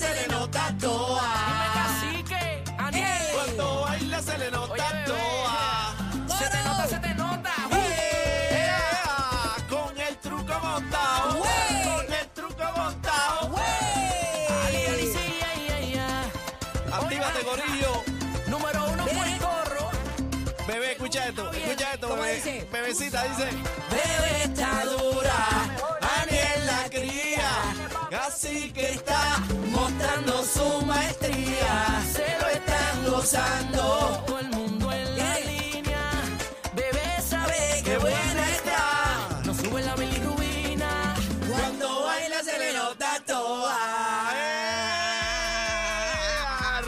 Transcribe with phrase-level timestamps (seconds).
[0.00, 1.28] se le nota toa.
[1.46, 3.28] Dime cacique, Aniel.
[3.34, 5.94] Cuando baila se le nota Oye, toa.
[6.38, 7.52] Se te nota, se te nota.
[9.68, 11.38] Con el truco montado.
[11.38, 13.54] Con el truco montado.
[14.64, 16.92] Ali, ali, sí, ay, ay, ay.
[16.92, 17.92] Actívate, gorillo.
[18.48, 19.20] Número uno, Viene.
[19.38, 19.90] Puertorro.
[20.66, 21.52] Bebé, escucha esto.
[21.52, 22.34] Escucha esto, ¿Cómo bebé.
[22.36, 22.68] dice?
[22.72, 23.48] Bebecita dice.
[23.90, 25.38] Bebé está dura,
[26.22, 27.50] Aniel la cría.
[28.12, 29.38] Así que está
[29.70, 32.02] mostrando su maestría.
[32.12, 34.24] Se lo están gozando.
[34.26, 35.44] Todo el mundo en la ¿Qué?
[35.44, 36.10] línea.
[36.74, 39.42] Bebé sabe ¡Qué buena está!
[39.44, 41.14] No sube la bilirrubina.
[41.48, 43.78] Cuando baila se le nota toa.
[44.34, 45.60] ¡Eh!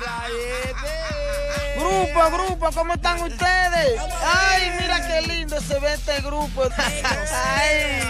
[0.04, 1.78] ¡Rayete!
[1.78, 4.00] Grupo, grupo, ¿cómo están ustedes?
[4.24, 6.64] Ay, mira qué lindo se ve este grupo.
[6.76, 8.02] Ay.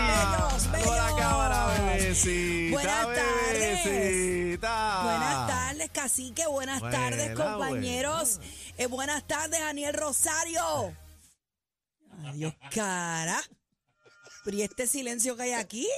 [0.87, 2.71] La cámara, bebecita.
[2.73, 3.85] Buenas tardes.
[3.85, 5.03] bebecita.
[5.03, 6.47] Buenas tardes, cacique.
[6.47, 8.41] Buenas Buena, tardes, compañeros.
[8.79, 10.97] Eh, buenas tardes, Daniel Rosario.
[12.27, 13.43] Adiós, cara.
[14.45, 15.89] Pero ¿y este silencio que hay aquí?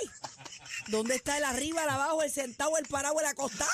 [0.88, 3.70] ¿Dónde está el arriba, el abajo, el sentado, el parado, el acostado?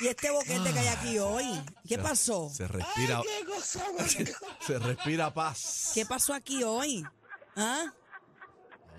[0.00, 1.62] ¿Y este boquete que hay aquí hoy?
[1.86, 2.48] ¿Qué pasó?
[2.54, 3.20] Se respira.
[4.66, 5.90] Se respira paz.
[5.94, 7.04] ¿Qué pasó aquí hoy?
[7.56, 7.92] ¿Ah?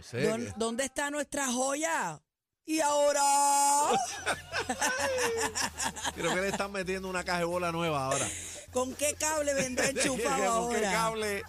[0.02, 0.24] No sé.
[0.28, 2.20] ¿Dón- que- ¿Dónde está nuestra joya?
[2.66, 3.22] ¿Y ahora?
[6.16, 8.28] Creo que le están metiendo una caja de bola nueva ahora.
[8.72, 10.18] ¿Con qué cable vendrá enchufado
[10.68, 10.92] ¿Con qué ahora?
[10.92, 11.44] cable?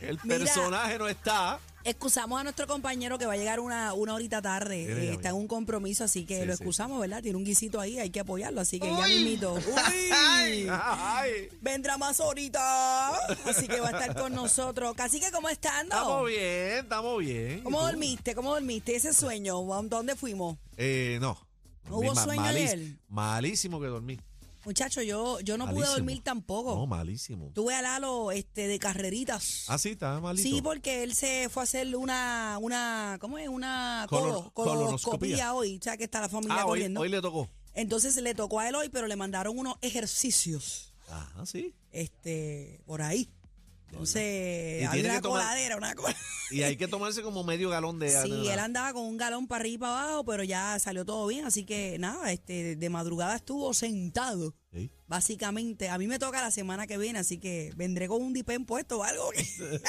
[0.00, 0.38] El Mira.
[0.38, 1.58] personaje no está.
[1.88, 4.84] Excusamos a nuestro compañero que va a llegar una, una horita tarde.
[5.10, 6.62] Eh, está en un compromiso, así que Sí, lo sí.
[6.62, 7.22] excusamos, ¿verdad?
[7.22, 9.56] Tiene un guisito ahí, hay que apoyarlo, así que ya mismito.
[9.76, 11.30] Ay, ay.
[11.60, 13.10] Vendrá más ahorita.
[13.46, 14.94] Así que va a estar con nosotros.
[14.96, 15.94] Casi que, ¿cómo estando?
[15.94, 17.60] Estamos bien, estamos bien.
[17.62, 18.34] ¿Cómo dormiste?
[18.34, 18.96] ¿Cómo dormiste?
[18.96, 20.56] Ese sueño, ¿dónde fuimos?
[20.76, 21.38] Eh, no.
[21.88, 22.80] ¿No hubo sueño malís- ayer?
[23.08, 24.18] Malísimo que dormí.
[24.66, 26.74] Muchacho, yo, yo no pude dormir tampoco.
[26.74, 27.52] No, malísimo.
[27.54, 29.64] Tuve a Lalo este, de carreritas.
[29.68, 30.42] Ah, sí, estaba malito.
[30.48, 33.48] Sí, porque él se fue a hacer una, una ¿cómo es?
[33.48, 35.54] Una Color- colo- colonoscopía.
[35.54, 35.78] hoy.
[35.78, 37.00] O sea, que está la familia Ah, hoy, corriendo.
[37.00, 37.48] hoy le tocó.
[37.74, 41.72] Entonces le tocó a él hoy, pero le mandaron unos ejercicios Ah, sí.
[41.92, 43.30] este, por ahí.
[43.88, 46.20] Entonces, Y había una tomar- coladera, una coladera.
[46.50, 49.46] Y hay que tomarse como medio galón de Sí, de- él andaba con un galón
[49.48, 51.44] para arriba y para abajo, pero ya salió todo bien.
[51.44, 54.54] Así que nada, este, de madrugada estuvo sentado.
[54.72, 54.90] Sí.
[55.06, 58.64] Básicamente, a mí me toca la semana que viene, así que vendré con un dipén
[58.66, 59.30] puesto o algo.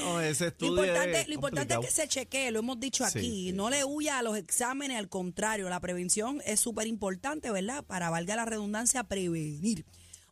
[0.00, 3.04] No, ese Lo estudio importante, es lo importante es que se chequee, lo hemos dicho
[3.08, 3.30] Sí, aquí.
[3.48, 3.52] sí.
[3.52, 7.84] No le huya a los exámenes, al contrario, la prevención es súper importante, ¿verdad?
[7.84, 9.84] Para, valga la redundancia, prevenir.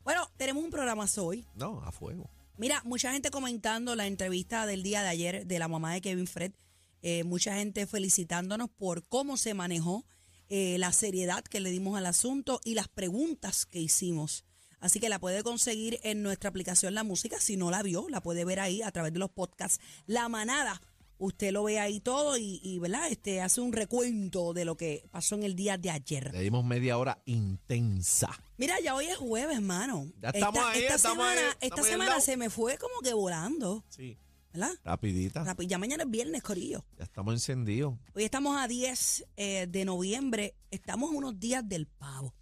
[0.02, 1.46] Bueno, tenemos un programa hoy.
[1.54, 2.30] No, a fuego.
[2.60, 6.26] Mira, mucha gente comentando la entrevista del día de ayer de la mamá de Kevin
[6.26, 6.52] Fred.
[7.00, 10.04] eh, mucha gente felicitándonos por cómo se manejó,
[10.50, 14.44] eh, la seriedad que le dimos al asunto y las preguntas que hicimos.
[14.78, 17.40] Así que la puede conseguir en nuestra aplicación La Música.
[17.40, 19.80] Si no la vio, la puede ver ahí a través de los podcasts.
[20.04, 20.82] La manada,
[21.20, 23.08] usted lo ve ahí todo y, y, ¿verdad?
[23.10, 26.32] Este hace un recuento de lo que pasó en el día de ayer.
[26.32, 28.30] Le dimos media hora intensa.
[28.56, 30.10] Mira, ya hoy es jueves, hermano.
[30.20, 32.78] Ya estamos ahí, esta estamos ahí, semana, estamos esta ahí al semana se me fue
[32.78, 34.18] como que volando, Sí.
[34.52, 34.72] ¿verdad?
[34.82, 35.56] Rapidita.
[35.66, 36.84] Ya mañana es viernes, Corillo.
[36.98, 37.94] Ya estamos encendidos.
[38.14, 40.56] Hoy estamos a 10 eh, de noviembre.
[40.70, 42.34] Estamos unos días del pavo.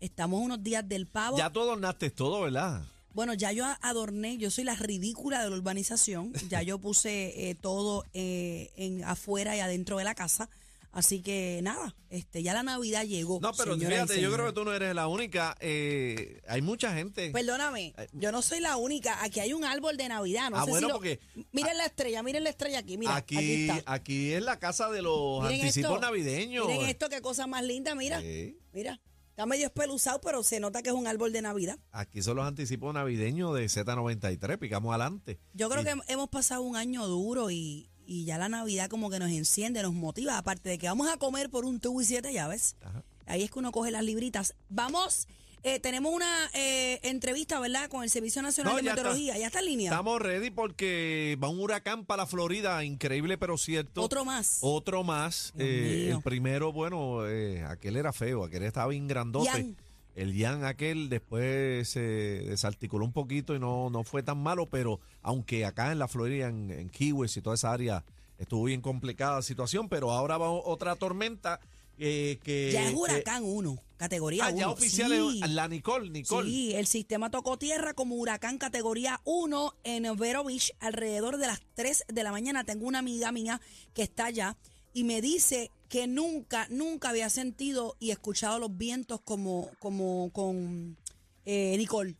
[0.00, 1.38] Estamos unos días del pavo.
[1.38, 2.84] Ya tú adornaste todo, ¿verdad?
[3.16, 6.34] Bueno, ya yo adorné, yo soy la ridícula de la urbanización.
[6.50, 10.50] Ya yo puse eh, todo eh, en afuera y adentro de la casa.
[10.92, 13.38] Así que nada, este, ya la Navidad llegó.
[13.40, 15.56] No, pero fíjate, yo creo que tú no eres la única.
[15.60, 17.30] eh, hay mucha gente.
[17.30, 19.22] Perdóname, yo no soy la única.
[19.24, 20.50] Aquí hay un árbol de Navidad.
[20.50, 21.20] No Ah, sé bueno, si lo- porque-
[21.52, 22.98] Miren la estrella, miren la estrella aquí.
[22.98, 23.92] Mira, aquí, aquí, está.
[23.92, 26.00] aquí es la casa de los Miren anticipos esto.
[26.02, 26.66] navideños.
[26.66, 28.20] Miren esto, qué cosa más linda, mira.
[28.20, 28.58] Sí.
[28.74, 29.00] Mira,
[29.36, 31.78] está medio espeluzado, pero se nota que es un árbol de Navidad.
[31.92, 35.38] Aquí son los anticipos navideños de Z93, picamos adelante.
[35.52, 39.10] Yo creo Y- que hemos pasado un año duro y, y ya la Navidad como
[39.10, 40.38] que nos enciende, nos motiva.
[40.38, 42.76] Aparte de que vamos a comer por un tubo y siete llaves.
[42.80, 43.04] Ajá.
[43.26, 44.54] Ahí es que uno coge las libritas.
[44.70, 45.28] Vamos,
[45.62, 47.88] eh, tenemos una eh, entrevista, ¿verdad?
[47.88, 49.02] Con el Servicio Nacional No, de ya está.
[49.02, 49.38] Meteorología.
[49.38, 49.90] Ya está en línea.
[49.90, 54.02] Estamos ready porque va un huracán para la Florida, increíble pero cierto.
[54.02, 54.58] Otro más.
[54.60, 55.52] Otro más.
[55.58, 59.74] Eh, el primero, bueno, eh, aquel era feo, aquel estaba bien grandote.
[60.14, 64.98] El Yan aquel después se desarticuló un poquito y no, no fue tan malo, pero
[65.20, 68.02] aunque acá en la Florida, en, en Key West y toda esa área,
[68.38, 71.60] estuvo bien complicada la situación, pero ahora va otra tormenta
[71.98, 72.70] eh, que...
[72.72, 74.58] ya es huracán 1, categoría Ah, 1.
[74.58, 76.48] ya oficial es la Nicole, Nicole.
[76.48, 81.60] Sí, el sistema tocó tierra como huracán categoría 1 en Vero Beach alrededor de las
[81.74, 82.64] 3 de la mañana.
[82.64, 83.60] Tengo una amiga mía
[83.94, 84.56] que está allá
[84.92, 90.96] y me dice que nunca, nunca había sentido y escuchado los vientos como, como con
[91.44, 92.16] eh, Nicole.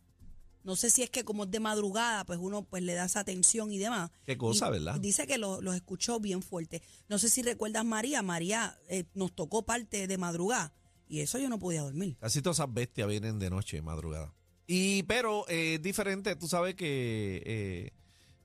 [0.67, 3.21] No sé si es que como es de madrugada, pues uno pues le da esa
[3.21, 4.11] atención y demás.
[4.25, 4.99] Qué cosa, Y ¿verdad?
[4.99, 6.83] Dice que lo- los escuchó bien fuerte.
[7.09, 8.21] No sé si recuerdas María.
[8.21, 10.73] María eh, nos tocó parte de madrugada
[11.07, 12.17] y eso yo no podía dormir.
[12.19, 14.33] Casi todas esas bestias vienen de noche, madrugada.
[14.67, 17.91] Y pero eh, es diferente, tú sabes que eh,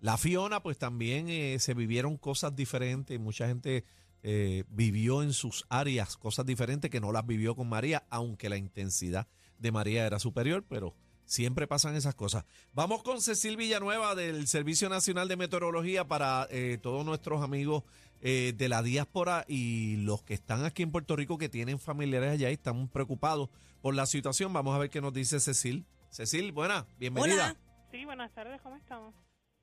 [0.01, 3.19] la Fiona, pues también eh, se vivieron cosas diferentes.
[3.19, 3.85] Mucha gente
[4.23, 8.57] eh, vivió en sus áreas cosas diferentes que no las vivió con María, aunque la
[8.57, 9.27] intensidad
[9.59, 10.95] de María era superior, pero
[11.33, 12.45] siempre pasan esas cosas.
[12.75, 17.85] Vamos con Cecil Villanueva del Servicio Nacional de Meteorología para eh, todos nuestros amigos
[18.21, 22.33] eh, de la diáspora y los que están aquí en Puerto Rico que tienen familiares
[22.33, 23.49] allá y están preocupados
[23.81, 24.53] por la situación.
[24.53, 25.87] Vamos a ver qué nos dice Cecil.
[26.11, 27.33] Cecil, buena, bienvenida.
[27.35, 27.57] Hola.
[27.91, 29.15] Sí, buenas tardes, ¿cómo estamos?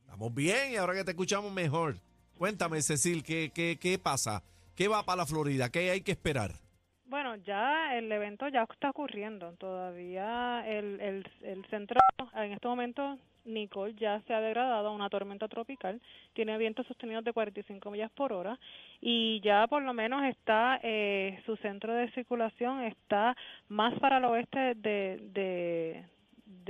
[0.01, 2.01] Estamos bien y ahora que te escuchamos mejor.
[2.35, 4.43] Cuéntame, Cecil, ¿qué, qué, qué pasa?
[4.73, 5.69] ¿Qué va para la Florida?
[5.69, 6.59] ¿Qué hay que esperar?
[7.09, 9.51] Bueno, ya el evento ya está ocurriendo.
[9.53, 11.99] Todavía el, el, el centro,
[12.35, 15.99] en este momento, Nicole ya se ha degradado a una tormenta tropical.
[16.33, 18.59] Tiene vientos sostenidos de 45 millas por hora
[19.01, 23.35] y ya por lo menos está, eh, su centro de circulación está
[23.69, 26.03] más para el oeste de, de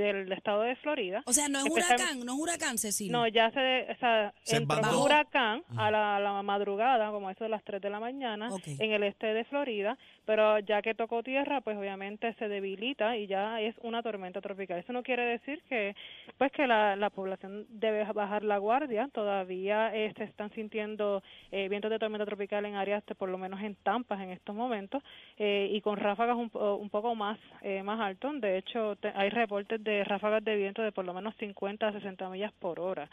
[0.04, 1.22] del estado de Florida.
[1.25, 3.12] O sea, no es Especial- huracán, no es huracán, Cecilia.
[3.12, 7.30] No, ya se, o sea, Se entró un huracán a la, a la madrugada, como
[7.30, 8.50] eso de las 3 de la mañana,
[8.80, 13.28] en el este de Florida, pero ya que tocó tierra, pues obviamente se debilita y
[13.28, 14.80] ya es una tormenta tropical.
[14.80, 15.96] Eso no quiere decir que,
[16.38, 19.10] pues que la, la población debe bajar la guardia.
[19.12, 21.22] Todavía eh, se están sintiendo
[21.52, 24.56] eh, vientos de tormenta tropical en áreas, de, por lo menos en Tampa en estos
[24.56, 25.04] momentos,
[25.38, 28.40] eh, y con ráfagas un, po- un poco más, eh, más altos.
[28.40, 31.92] De hecho, te- hay reportes de ráfagas de viento de por lo menos 50 a
[31.92, 33.10] 60 millas por hora.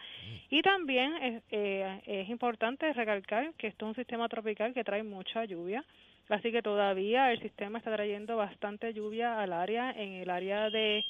[0.50, 5.02] Y también es, eh, es importante recalcar que esto es un sistema tropical que trae
[5.02, 5.84] mucha lluvia,
[6.28, 11.02] así que todavía el sistema está trayendo bastante lluvia al área, en el área de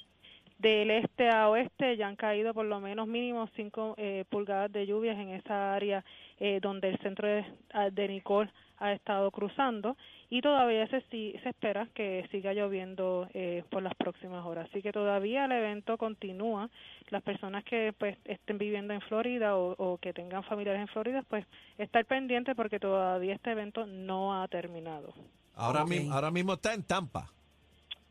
[0.58, 3.96] del este a oeste ya han caído por lo menos mínimo 5
[4.30, 6.04] pulgadas de lluvias en esa área
[6.38, 9.96] eh, donde el centro de, ah, de Nicole ha estado cruzando
[10.28, 14.68] y todavía se, se espera que siga lloviendo eh, por las próximas horas.
[14.68, 16.68] Así que todavía el evento continúa.
[17.08, 21.22] Las personas que pues estén viviendo en Florida o, o que tengan familiares en Florida,
[21.26, 21.46] pues
[21.78, 25.14] estar pendientes porque todavía este evento no ha terminado.
[25.54, 27.30] Ahora, ahora mismo está en Tampa.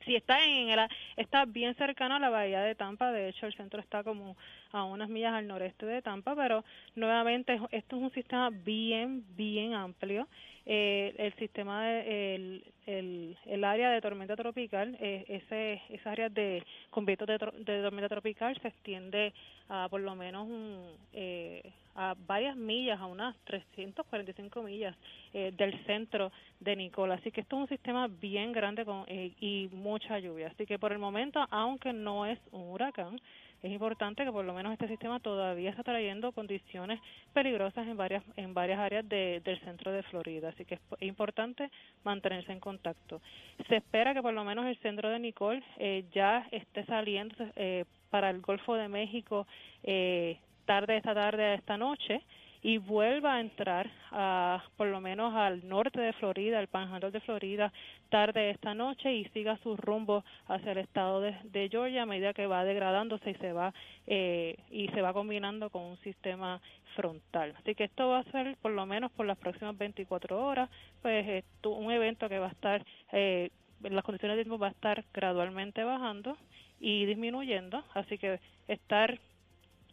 [0.06, 0.80] Sí, está en el,
[1.18, 4.38] está bien cercano a la bahía de Tampa, de hecho el centro está como
[4.72, 6.64] a unas millas al noreste de Tampa, pero
[6.96, 10.28] nuevamente es- esto es un sistema bien, bien amplio.
[10.68, 16.30] Eh, el sistema, de, el, el, el área de tormenta tropical, eh, ese, esa área
[16.30, 19.34] de, con vientos de, de tormenta tropical se extiende
[19.70, 24.96] a por lo menos un, eh, a varias millas, a unas 345 millas
[25.34, 27.16] eh, del centro de Nicola.
[27.16, 30.48] Así que esto es un sistema bien grande con, eh, y mucha lluvia.
[30.48, 33.20] Así que por el momento, aunque no es un huracán,
[33.66, 37.00] es importante que por lo menos este sistema todavía está trayendo condiciones
[37.34, 40.50] peligrosas en varias en varias áreas de- del centro de Florida.
[40.50, 41.70] Así que es po- importante
[42.04, 43.22] mantenerse en contacto.
[43.68, 47.86] Se espera que por lo menos el centro de Nicole eh, ya esté saliendo eh,
[48.10, 49.48] para el Golfo de México
[49.84, 52.22] eh, tarde esta tarde esta noche
[52.66, 57.20] y vuelva a entrar a, por lo menos al norte de Florida, al Panhandle de
[57.20, 57.72] Florida,
[58.10, 62.48] tarde esta noche y siga su rumbo hacia el estado de, Georgia a medida que
[62.48, 63.72] va degradándose y se va
[64.08, 66.60] eh, y se va combinando con un sistema
[66.96, 67.54] frontal.
[67.60, 70.68] Así que esto va a ser por lo menos por las próximas 24 horas,
[71.04, 73.52] pues un evento que va a estar eh,
[73.84, 76.36] las condiciones de tiempo va a estar gradualmente bajando
[76.80, 79.20] y disminuyendo, así que estar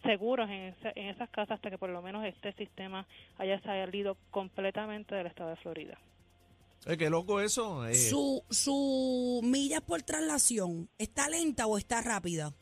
[0.02, 3.06] seguros en, esa- en esas casas hasta que por lo menos este sistema
[3.38, 5.98] haya salido completamente del estado de Florida.
[6.86, 7.86] Eh, qué loco eso.
[7.86, 7.94] eh.
[7.94, 12.52] Su, su millas por traslación, ¿está lenta o está rápida?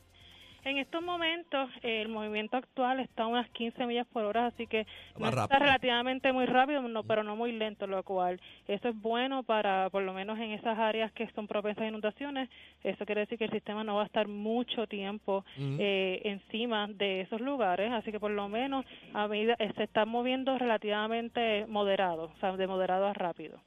[0.63, 4.85] En estos momentos el movimiento actual está a unas 15 millas por hora, así que
[5.17, 9.43] no está relativamente muy rápido, no, pero no muy lento, lo cual eso es bueno
[9.43, 12.49] para, por lo menos en esas áreas que son propensas a inundaciones,
[12.83, 17.21] eso quiere decir que el sistema no va a estar mucho tiempo eh, encima de
[17.21, 22.31] esos lugares, así que por lo menos a medida eh, se está moviendo relativamente moderado,
[22.35, 23.59] o sea, de moderado a rápido.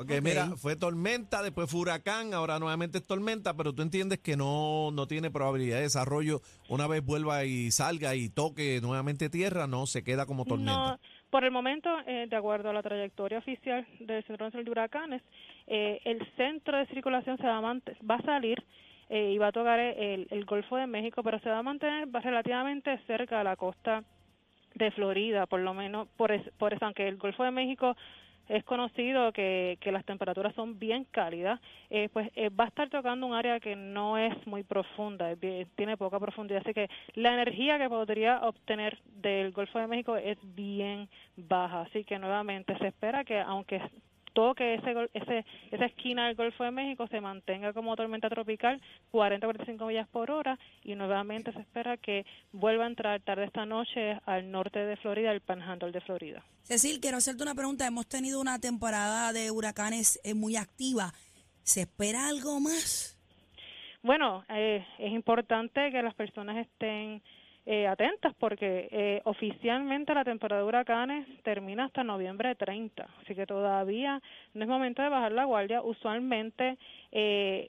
[0.00, 0.22] Ok, Ok.
[0.22, 4.90] mira, fue tormenta, después fue huracán, ahora nuevamente es tormenta, pero tú entiendes que no,
[4.92, 6.40] no tiene probabilidad de desarrollo.
[6.68, 10.72] Una vez vuelva y salga y toque nuevamente tierra, no se queda como tormenta.
[10.92, 11.00] No,
[11.30, 15.22] por el momento, eh, de acuerdo a la trayectoria oficial del Centro Nacional de Huracanes,
[15.66, 18.62] eh, el centro de circulación se va a, va a salir
[19.08, 22.06] eh, y va a tocar el, el Golfo de México, pero se va a mantener
[22.14, 24.04] va relativamente cerca a la costa
[24.76, 27.96] de Florida, por lo menos, por, es- por eso, aunque el Golfo de México
[28.48, 32.88] es conocido que, que las temperaturas son bien cálidas, eh, pues eh, va a estar
[32.88, 35.34] tocando un área que no es muy profunda,
[35.76, 40.38] tiene poca profundidad, así que la energía que podría obtener del Golfo de México es
[40.54, 43.80] bien baja, así que nuevamente se espera que aunque
[44.38, 48.80] toque ese, gol- ese, esa esquina del Golfo de México se mantenga como tormenta tropical
[49.10, 54.16] 40-45 millas por hora y nuevamente se espera que vuelva a entrar tarde esta noche
[54.26, 56.44] al norte de Florida, el Panhandle de Florida.
[56.62, 57.84] Cecil, quiero hacerte una pregunta.
[57.84, 61.12] Hemos tenido una temporada de huracanes eh, muy activa.
[61.64, 63.18] ¿Se espera algo más?
[64.04, 67.20] Bueno, eh, es importante que las personas estén
[67.66, 70.66] eh, atentas porque eh, oficialmente la temporada de
[71.42, 74.22] termina hasta noviembre 30, así que todavía
[74.54, 75.82] no es momento de bajar la guardia.
[75.82, 76.78] Usualmente,
[77.12, 77.68] eh,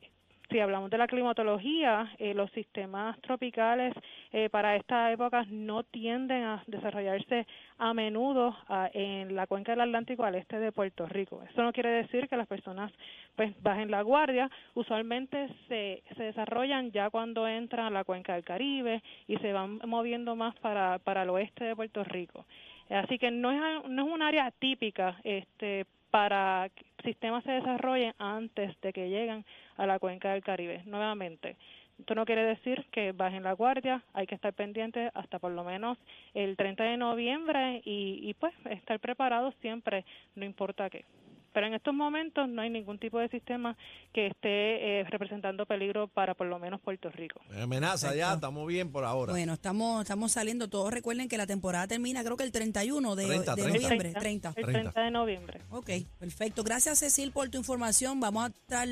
[0.50, 3.94] si hablamos de la climatología, eh, los sistemas tropicales
[4.32, 7.46] eh, para esta época no tienden a desarrollarse
[7.78, 11.42] a menudo ah, en la cuenca del Atlántico al este de Puerto Rico.
[11.50, 12.92] Eso no quiere decir que las personas
[13.36, 14.50] pues bajen la guardia.
[14.74, 19.80] Usualmente se, se desarrollan ya cuando entran a la cuenca del Caribe y se van
[19.86, 22.46] moviendo más para, para el oeste de Puerto Rico.
[22.90, 28.14] Así que no es, no es un área típica este, para que sistemas se desarrollen
[28.18, 29.46] antes de que lleguen
[29.78, 30.84] a la cuenca del Caribe.
[30.86, 31.56] Nuevamente,
[32.00, 35.64] esto no quiere decir que bajen la guardia, hay que estar pendientes hasta por lo
[35.64, 35.98] menos
[36.34, 41.04] el 30 de noviembre y, y pues estar preparados siempre, no importa qué.
[41.54, 43.78] Pero en estos momentos no hay ningún tipo de sistema
[44.14, 47.42] que esté eh, representando peligro para por lo menos Puerto Rico.
[47.62, 49.34] Amenaza ya, estamos bien por ahora.
[49.34, 50.70] Bueno, estamos, estamos saliendo.
[50.70, 53.80] Todos recuerden que la temporada termina, creo que el 31 de, 30, de 30.
[53.80, 54.14] noviembre.
[54.14, 54.54] 30.
[54.56, 54.72] El 30.
[54.72, 55.62] 30 de noviembre.
[55.70, 55.90] Ok,
[56.20, 56.64] perfecto.
[56.64, 58.20] Gracias, Cecil, por tu información.
[58.20, 58.88] Vamos a estar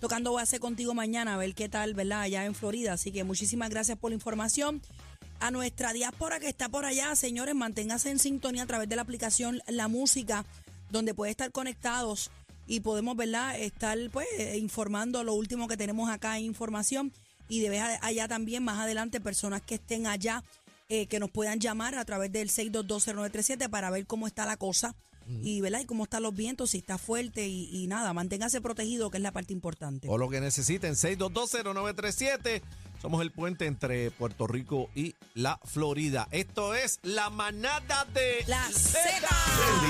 [0.00, 2.22] tocando base contigo mañana a ver qué tal, ¿verdad?
[2.22, 2.94] Allá en Florida.
[2.94, 4.82] Así que muchísimas gracias por la información.
[5.42, 9.02] A nuestra diáspora que está por allá, señores, manténgase en sintonía a través de la
[9.02, 10.44] aplicación La Música,
[10.92, 12.30] donde puede estar conectados
[12.66, 17.12] y podemos, ¿verdad?, estar pues eh, informando lo último que tenemos acá en información.
[17.48, 20.44] Y de vez allá también, más adelante, personas que estén allá
[20.88, 24.94] eh, que nos puedan llamar a través del 6220937 para ver cómo está la cosa
[25.42, 25.80] y, ¿verdad?
[25.80, 29.22] y cómo están los vientos, si está fuerte y, y nada, manténgase protegido, que es
[29.22, 30.08] la parte importante.
[30.10, 32.62] O lo que necesiten, 6220937.
[33.02, 36.28] Somos el puente entre Puerto Rico y la Florida.
[36.30, 39.26] Esto es la manada de La Z.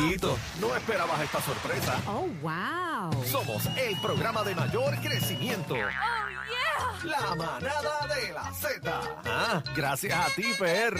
[0.00, 2.00] Bendito, no esperabas esta sorpresa.
[2.06, 3.24] Oh, wow.
[3.26, 5.76] Somos el programa de mayor crecimiento.
[7.04, 9.00] La manada de la Z.
[9.26, 10.98] Ah, gracias a ti, PR.